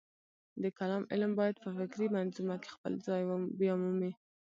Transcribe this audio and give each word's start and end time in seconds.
د 0.61 0.63
کلام 0.77 1.03
علم 1.11 1.31
باید 1.39 1.55
په 1.63 1.69
فکري 1.77 2.07
منظومه 2.15 2.55
کې 2.61 2.69
خپل 2.75 2.93
ځای 3.07 3.21
بیامومي. 3.59 4.11